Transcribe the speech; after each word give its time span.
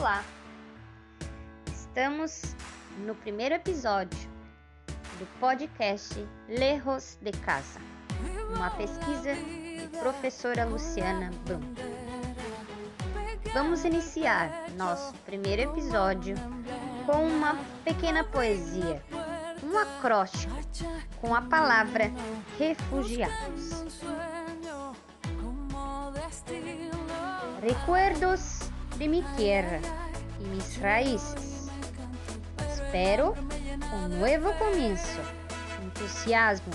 Olá! 0.00 0.24
Estamos 1.70 2.56
no 3.04 3.14
primeiro 3.14 3.56
episódio 3.56 4.18
do 5.18 5.26
podcast 5.38 6.26
Lerros 6.48 7.18
de 7.20 7.30
Casa, 7.32 7.78
uma 8.56 8.70
pesquisa 8.70 9.34
de 9.34 9.98
professora 9.98 10.64
Luciana 10.64 11.30
Brum. 11.44 11.60
Vamos 13.52 13.84
iniciar 13.84 14.70
nosso 14.74 15.12
primeiro 15.26 15.70
episódio 15.70 16.34
com 17.04 17.26
uma 17.26 17.58
pequena 17.84 18.24
poesia, 18.24 19.04
um 19.62 19.76
acróstico 19.76 20.54
com 21.20 21.34
a 21.34 21.42
palavra 21.42 22.10
refugiados. 22.58 23.84
Recuerdos 27.60 28.69
de 29.00 29.08
mi 29.08 29.22
tierra 29.38 29.80
y 30.38 30.44
mis 30.54 30.78
raíces. 30.78 31.70
Espero 32.70 33.34
un 33.94 34.18
nuevo 34.18 34.52
comienzo, 34.58 35.22
entusiasmo 35.82 36.74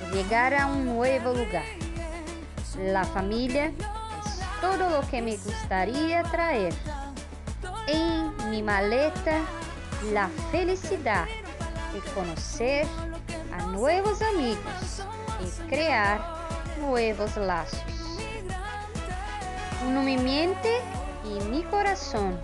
de 0.00 0.22
llegar 0.22 0.52
a 0.52 0.66
un 0.66 0.84
nuevo 0.84 1.32
lugar. 1.32 1.64
La 2.78 3.04
familia 3.04 3.68
es 3.68 4.40
todo 4.60 4.90
lo 4.90 5.08
que 5.08 5.22
me 5.22 5.38
gustaría 5.38 6.22
traer. 6.24 6.74
En 7.86 8.50
mi 8.50 8.62
maleta, 8.62 9.40
la 10.12 10.28
felicidad 10.52 11.24
de 11.94 12.00
conocer 12.12 12.86
a 13.58 13.64
nuevos 13.68 14.20
amigos 14.20 15.02
y 15.40 15.68
crear 15.70 16.20
nuevos 16.78 17.34
lazos. 17.38 17.80
No 19.90 20.02
me 20.02 20.18
miente 20.18 20.82
y 21.24 21.42
mi 21.44 21.62
corazón 21.64 22.38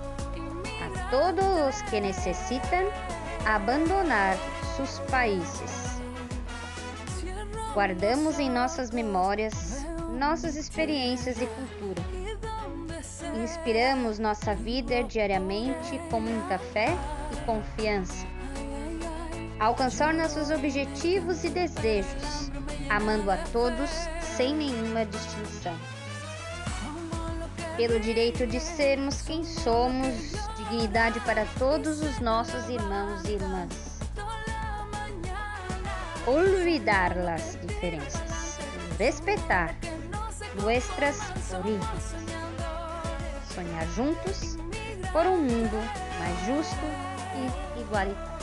a 0.82 1.10
todos 1.10 1.44
los 1.60 1.82
que 1.90 2.00
necesitan 2.00 2.84
abandonar 3.46 4.36
sus 4.76 4.98
países. 5.10 6.00
Guardamos 7.74 8.38
em 8.38 8.50
nossas 8.50 8.90
memórias 8.90 9.80
nossas 10.20 10.54
experiências 10.54 11.40
e 11.40 11.46
cultura. 11.46 12.02
Inspiramos 13.42 14.18
nossa 14.18 14.54
vida 14.54 15.02
diariamente 15.02 15.98
com 16.10 16.20
muita 16.20 16.58
fé 16.58 16.94
e 17.32 17.36
confiança. 17.46 18.26
Alcançar 19.58 20.12
nossos 20.12 20.50
objetivos 20.50 21.42
e 21.44 21.48
desejos, 21.48 22.50
amando 22.90 23.30
a 23.30 23.38
todos 23.38 23.90
sem 24.36 24.54
nenhuma 24.54 25.06
distinção 25.06 25.99
pelo 27.80 27.98
direito 27.98 28.46
de 28.46 28.60
sermos 28.60 29.22
quem 29.22 29.42
somos, 29.42 30.32
dignidade 30.54 31.18
para 31.20 31.46
todos 31.58 32.02
os 32.02 32.18
nossos 32.18 32.68
irmãos 32.68 33.24
e 33.24 33.32
irmãs. 33.32 34.00
Olvidar 36.26 37.16
as 37.16 37.58
diferenças, 37.66 38.58
respeitar 38.98 39.74
nossas 40.62 41.54
origens. 41.54 42.14
Sonhar 43.54 43.86
juntos 43.96 44.58
por 45.10 45.24
um 45.24 45.38
mundo 45.38 45.78
mais 46.18 46.38
justo 46.44 46.84
e 47.34 47.80
igualitário. 47.80 48.39